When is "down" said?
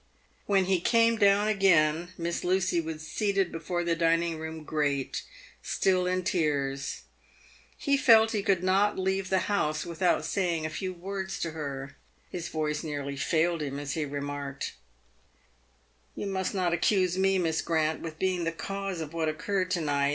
1.17-1.47